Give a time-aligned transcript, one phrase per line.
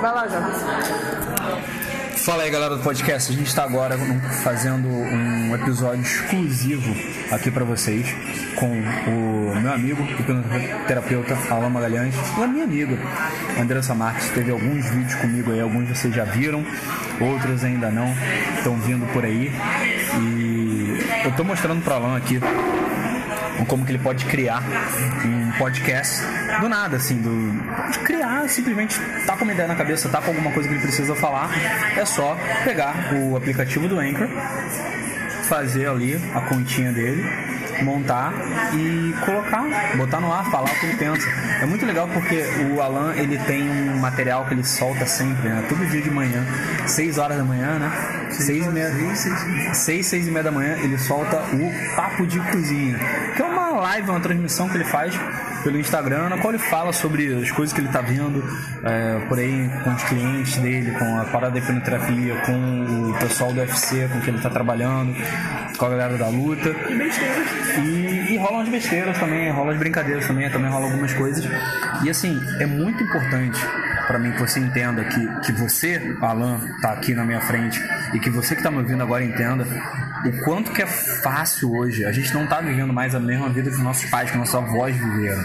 [0.00, 1.70] Vai lá, Jota.
[2.16, 3.30] Fala aí, galera do podcast.
[3.30, 3.98] A gente está agora
[4.42, 6.90] fazendo um episódio exclusivo
[7.30, 8.06] aqui para vocês
[8.56, 10.02] com o meu amigo,
[10.86, 12.98] terapeuta Alan Magalhães, e a minha amiga,
[13.60, 14.30] Andressa Marques.
[14.30, 16.64] Teve alguns vídeos comigo aí, alguns vocês já viram,
[17.20, 18.14] outros ainda não,
[18.56, 19.52] estão vindo por aí.
[20.18, 22.40] E eu estou mostrando para Alan aqui
[23.64, 24.62] como que ele pode criar
[25.24, 26.22] um podcast
[26.60, 30.30] do nada, assim, do, de criar, simplesmente tá com uma ideia na cabeça, tá com
[30.30, 31.50] alguma coisa que ele precisa falar,
[31.96, 34.28] é só pegar o aplicativo do Anchor,
[35.44, 37.24] fazer ali a continha dele,
[37.82, 38.32] montar
[38.74, 39.64] e colocar,
[39.96, 41.28] botar no ar, falar o que ele pensa.
[41.60, 45.64] É muito legal porque o Alan ele tem um material que ele solta sempre, né?
[45.68, 46.44] Todo dia de manhã,
[46.86, 47.90] 6 horas da manhã, né?
[48.30, 48.90] 6 e meia,
[49.74, 52.98] 6, 6 e meia da manhã ele solta o Papo de Cozinha,
[53.36, 55.14] que é uma live, uma transmissão que ele faz
[55.62, 58.42] pelo Instagram, na qual ele fala sobre as coisas que ele está vendo
[58.82, 63.52] é, por aí com os clientes dele, com a parada da hipnoterapia, com o pessoal
[63.52, 65.14] do UFC com que ele está trabalhando,
[65.76, 66.74] com a galera da luta.
[66.88, 67.48] E besteiras.
[67.78, 71.46] E, e rolam as besteiras também, rolam as brincadeiras também, também rolam algumas coisas.
[72.02, 73.60] E assim, é muito importante
[74.06, 77.80] para mim que você entenda que, que você, Alan, tá aqui na minha frente
[78.14, 79.66] e que você que tá me ouvindo agora entenda
[80.24, 82.04] o quanto que é fácil hoje.
[82.04, 84.54] A gente não tá vivendo mais a mesma vida que os nossos pais, que nossos
[84.54, 85.42] avós viveram,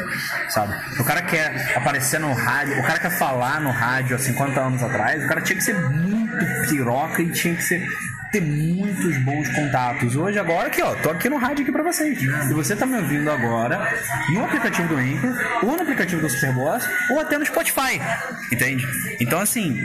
[0.49, 0.73] sabe?
[0.99, 4.83] O cara quer aparecer no rádio, o cara quer falar no rádio há 50 anos
[4.83, 7.87] atrás, o cara tinha que ser muito piroca e tinha que ser
[8.35, 10.15] ter muitos bons contatos.
[10.15, 12.21] Hoje, agora, aqui, ó, tô aqui no rádio aqui pra vocês.
[12.21, 13.79] E você tá me ouvindo agora
[14.33, 15.33] no aplicativo do Anchor,
[15.63, 18.01] ou no aplicativo do Superboss, ou até no Spotify.
[18.51, 18.85] Entende?
[19.21, 19.81] Então, assim,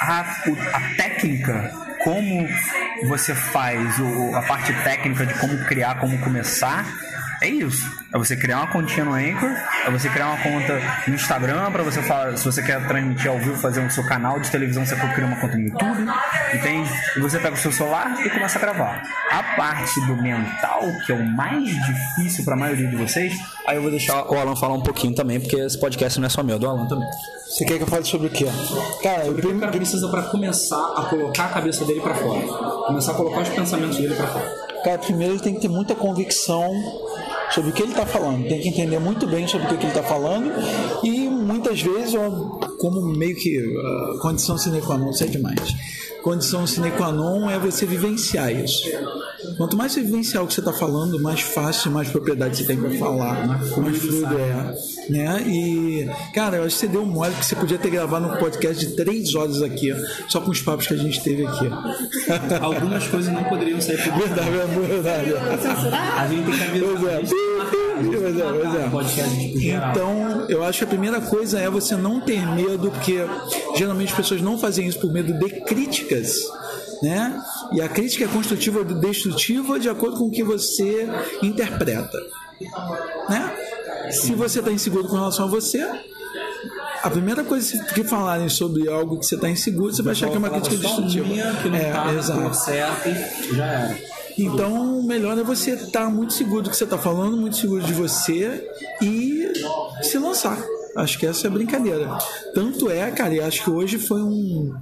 [0.00, 1.70] a, a técnica,
[2.02, 2.48] como
[3.04, 6.86] você faz o, a parte técnica de como criar, como começar,
[7.42, 7.90] é isso.
[8.12, 9.50] É você criar uma continha no Anchor,
[9.86, 13.38] é você criar uma conta no Instagram para você falar, se você quer transmitir ao
[13.38, 16.04] vivo, fazer o seu canal de televisão, você criar uma conta no YouTube,
[16.56, 16.90] entende?
[17.16, 19.02] E você pega o seu celular e começa a gravar.
[19.30, 23.32] A parte do mental, que é o mais difícil para a maioria de vocês,
[23.66, 26.30] aí eu vou deixar o Alan falar um pouquinho também, porque esse podcast não é
[26.30, 27.08] só meu, é do Alan também.
[27.46, 28.46] Você quer que eu fale sobre o quê?
[29.02, 32.46] Cara, o que cara precisa para começar a colocar a cabeça dele para fora.
[32.86, 34.70] Começar a colocar os pensamentos dele para fora.
[34.84, 36.72] Cara, primeiro ele tem que ter muita convicção
[37.50, 38.48] sobre o que ele está falando.
[38.48, 40.52] Tem que entender muito bem sobre o que ele está falando
[41.02, 42.14] e muitas vezes,
[42.78, 45.74] como meio que uh, condição sine qua non, sei demais.
[46.22, 48.88] Condição sine qua non é você vivenciar isso.
[49.56, 52.76] Quanto mais você vivenciar o que você está falando, mais fácil, mais propriedade você tem
[52.76, 53.46] para falar,
[53.78, 54.74] mais fluido é.
[55.08, 55.42] Né?
[55.46, 58.86] E, cara, eu acho que você deu mole que você podia ter gravado um podcast
[58.86, 59.94] de três horas aqui,
[60.28, 61.68] só com os papos que a gente teve aqui.
[62.60, 64.50] Algumas coisas não poderiam sair por Verdade,
[64.86, 65.34] verdade.
[66.16, 67.49] A gente tem que avisar.
[68.04, 69.90] Pois é, pois é.
[69.90, 73.24] Então, eu acho que a primeira coisa é você não ter medo, porque
[73.76, 76.44] geralmente as pessoas não fazem isso por medo de críticas
[77.02, 77.42] né?
[77.72, 81.08] E a crítica é construtiva ou destrutiva de acordo com o que você
[81.42, 82.18] interpreta,
[83.28, 83.56] né?
[84.10, 85.86] Se você está inseguro com relação a você,
[87.02, 90.34] a primeira coisa que falarem sobre algo que você está inseguro, você vai achar que
[90.34, 91.26] é uma crítica destrutiva.
[91.62, 92.56] Que não é, tá exato.
[92.56, 93.98] certo, já era.
[94.38, 97.56] Então, o melhor é você estar tá muito seguro do que você está falando, muito
[97.56, 98.68] seguro de você
[99.02, 99.52] e
[100.02, 100.58] se lançar.
[100.96, 102.18] Acho que essa é a brincadeira.
[102.54, 104.74] Tanto é, cara, e acho que hoje foi um,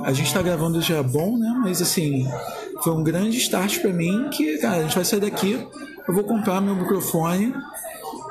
[0.00, 1.54] a gente tá gravando já bom, né?
[1.62, 2.28] Mas assim,
[2.82, 5.66] foi um grande start para mim que, cara, a gente vai sair daqui,
[6.06, 7.54] eu vou comprar meu microfone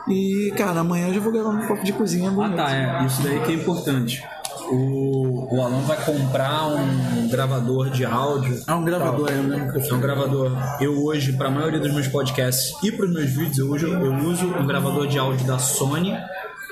[0.08, 2.32] e, cara, amanhã eu já vou gravar um pouco de cozinha.
[2.32, 3.06] Ah, tá, é.
[3.06, 4.24] Isso daí que é importante.
[4.72, 8.62] O, o Alan vai comprar um gravador de áudio.
[8.68, 9.74] Ah, um gravador, é, né?
[9.76, 10.52] É um gravador.
[10.80, 13.88] Eu hoje, para a maioria dos meus podcasts e para os meus vídeos, eu uso,
[13.88, 16.16] eu uso um gravador de áudio da Sony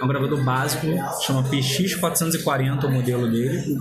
[0.04, 0.86] é um gravador básico,
[1.22, 3.78] chama PX440 o modelo dele.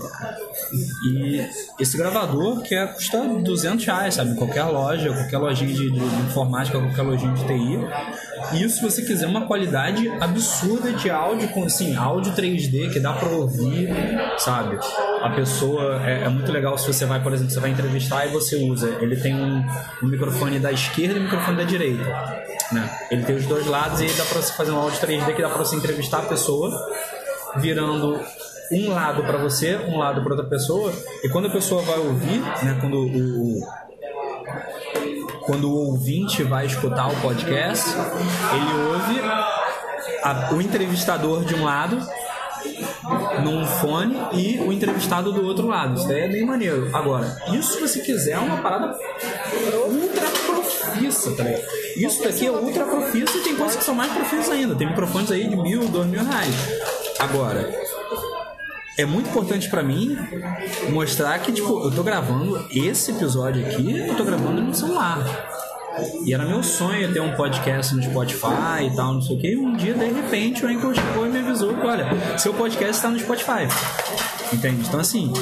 [1.05, 1.45] E
[1.81, 4.37] esse gravador que é, custa 200 reais, sabe?
[4.37, 7.79] Qualquer loja, qualquer lojinha de, de, de informática, qualquer lojinha de TI.
[8.53, 13.01] E isso se você quiser uma qualidade absurda de áudio, com assim, áudio 3D que
[13.01, 13.89] dá pra ouvir,
[14.39, 14.79] sabe?
[15.23, 16.01] A pessoa.
[16.05, 18.89] É, é muito legal se você vai, por exemplo, você vai entrevistar e você usa.
[19.01, 19.65] Ele tem um,
[20.03, 22.05] um microfone da esquerda e um microfone da direita.
[22.73, 22.99] Né?
[23.11, 25.49] Ele tem os dois lados e dá pra você fazer um áudio 3D que dá
[25.49, 26.71] pra você entrevistar a pessoa,
[27.57, 28.21] virando
[28.71, 32.41] um lado para você, um lado para outra pessoa, e quando a pessoa vai ouvir,
[32.63, 33.61] né, quando o
[35.47, 39.21] quando o ouvinte vai escutar o podcast, ele ouve
[40.23, 41.99] a, o entrevistador de um lado
[43.43, 45.97] num fone e o entrevistado do outro lado.
[45.99, 46.91] Isso daí é bem maneiro.
[46.95, 48.97] Agora, isso se você quiser é uma parada
[49.89, 51.45] ultra profissa, tá?
[51.97, 54.75] Isso daqui é ultra profissa e tem coisas que são mais profissas ainda.
[54.75, 56.55] Tem microfones aí de mil, dois mil reais.
[57.19, 57.69] Agora,
[58.99, 60.17] é muito importante pra mim
[60.91, 65.25] mostrar que, tipo, eu tô gravando esse episódio aqui, eu tô gravando no celular.
[66.25, 69.53] E era meu sonho ter um podcast no Spotify e tal, não sei o que.
[69.53, 72.97] E um dia, de repente, o Anchor chegou e me avisou que, olha, seu podcast
[72.97, 73.69] está no Spotify.
[74.53, 74.87] Entende?
[74.87, 75.33] Então, assim,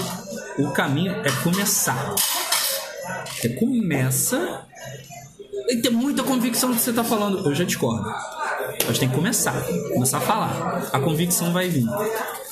[0.59, 2.15] o caminho é começar.
[3.27, 4.67] Você começa
[5.69, 7.47] e ter muita convicção do que você está falando.
[7.47, 8.13] Eu já discordo.
[8.87, 9.55] Mas tem que começar.
[9.93, 10.91] Começar a falar.
[10.93, 11.87] A convicção vai vir.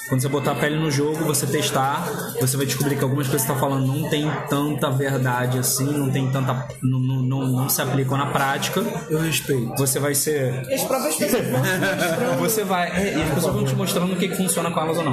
[0.08, 2.02] Quando você botar a pele no jogo, você testar,
[2.40, 5.84] você vai descobrir que algumas coisas que você tá falando não tem tanta verdade assim,
[5.84, 6.66] não tem tanta.
[6.82, 8.82] não, não, não, não se aplicam na prática.
[9.10, 9.74] Eu respeito.
[9.76, 10.64] Você vai ser.
[10.68, 12.38] E as próprias pessoas vão te mostrando.
[12.38, 12.90] Você vai.
[12.90, 15.12] é, E as pessoas vão te mostrando o que, que funciona com elas ou não.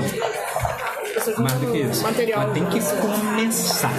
[1.39, 2.01] Mais do que isso.
[2.01, 2.44] Material.
[2.47, 3.92] Mas tem que começar.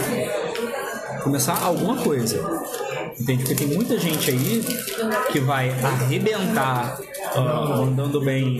[1.23, 2.41] Começar alguma coisa.
[3.21, 3.45] Entende?
[3.45, 4.65] Porque tem muita gente aí
[5.33, 6.99] que vai arrebentar
[7.41, 8.59] mandando bem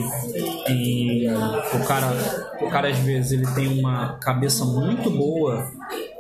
[0.69, 1.27] e
[1.75, 2.13] o cara,
[2.61, 5.71] o cara às vezes ele tem uma cabeça muito boa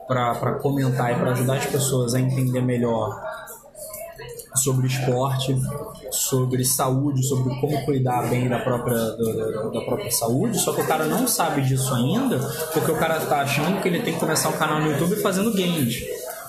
[0.06, 3.20] para comentar e para ajudar as pessoas a entender melhor
[4.56, 5.54] sobre esporte,
[6.10, 10.86] sobre saúde, sobre como cuidar bem da própria, da, da própria saúde, só que o
[10.86, 12.38] cara não sabe disso ainda,
[12.72, 15.52] porque o cara tá achando que ele tem que começar um canal no YouTube fazendo
[15.52, 16.02] games.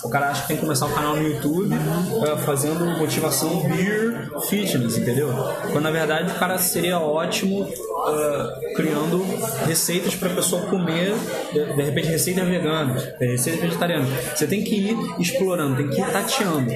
[0.03, 4.29] O cara acha que tem que começar um canal no YouTube eh, fazendo motivação beer
[4.49, 5.29] fitness, entendeu?
[5.71, 9.25] Quando na verdade o cara seria ótimo eh, criando
[9.65, 11.13] receitas para pessoa comer,
[11.51, 14.05] de, de repente receita vegana, receita vegetariana.
[14.35, 16.71] Você tem que ir explorando, tem que ir tateando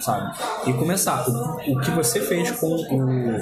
[0.00, 0.36] sabe?
[0.66, 1.28] E começar.
[1.28, 3.40] O, o que você fez com o.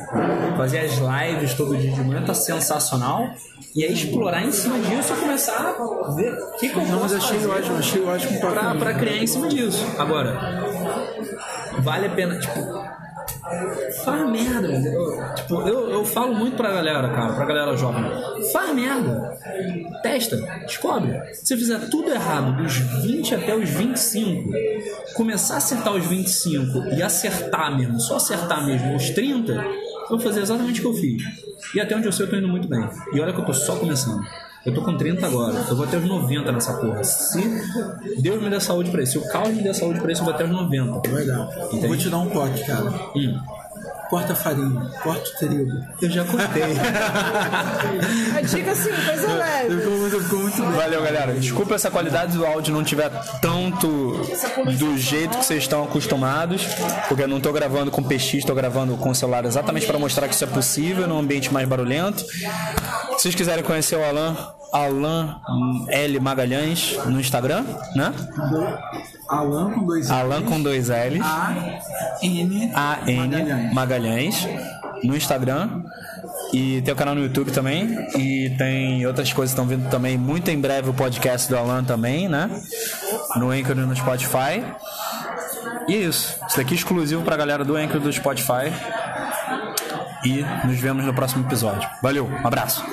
[0.63, 3.35] fazer as lives todo dia de manhã tá sensacional.
[3.75, 7.01] E aí explorar em cima disso e começar a ver o que, que eu Não,
[7.01, 9.85] mas achei fazer ótimo, achei ótimo pra, pra, pra criar em cima disso.
[9.99, 10.39] Agora,
[11.81, 12.93] vale a pena, tipo.
[14.05, 18.05] Faz merda, eu, tipo, eu, eu falo muito pra galera, cara, pra galera jovem.
[18.53, 19.39] Faz merda.
[20.03, 20.37] Testa,
[20.67, 21.21] descobre.
[21.35, 24.51] Se fizer tudo errado dos 20 até os 25,
[25.15, 29.53] começar a acertar os 25 e acertar mesmo, só acertar mesmo os 30,
[30.15, 31.23] eu vou fazer exatamente o que eu fiz.
[31.75, 32.87] E até onde eu sei, eu tô indo muito bem.
[33.13, 34.23] E olha que eu tô só começando.
[34.65, 37.03] Eu tô com 30 agora, eu vou até os 90 nessa porra.
[37.03, 37.43] Se
[38.19, 40.27] Deus me der saúde pra isso, se o caos me der saúde pra isso, eu
[40.27, 41.11] vou até os 90.
[41.11, 41.47] Vai dar.
[41.47, 42.89] Vou te dar um corte, cara.
[43.17, 43.41] Hum,
[44.13, 45.73] Corta a farinha, corta o trigo.
[46.03, 46.65] eu já cortei.
[48.37, 49.81] A dica assim, coisa leve.
[49.81, 50.71] Ficou muito, ficou muito bem.
[50.73, 51.33] Valeu, galera.
[51.33, 53.09] Desculpa se a qualidade do áudio não tiver
[53.41, 53.89] tanto
[54.79, 56.63] do jeito que vocês estão acostumados,
[57.09, 60.29] porque eu não tô gravando com PX, tô gravando com o celular exatamente para mostrar
[60.29, 62.23] que isso é possível num ambiente mais barulhento.
[62.23, 64.37] Se vocês quiserem conhecer o Alan,
[64.75, 65.41] Alan
[65.89, 67.65] L Magalhães no Instagram,
[67.97, 68.13] né?
[69.33, 71.21] Alan com dois Alan com dois L.
[71.23, 71.55] A
[72.23, 73.75] N A-N Magalhães.
[73.75, 74.49] Magalhães
[75.03, 75.83] no Instagram.
[76.53, 77.89] E tem o canal no YouTube também.
[78.17, 80.19] E tem outras coisas que estão vindo também.
[80.19, 82.51] Muito em breve o podcast do Alan também, né?
[83.37, 84.63] No Anchor e no Spotify.
[85.89, 86.39] E é isso.
[86.47, 88.71] Isso daqui é exclusivo pra galera do Anchor e do Spotify.
[90.25, 91.89] E nos vemos no próximo episódio.
[92.03, 92.85] Valeu, um abraço.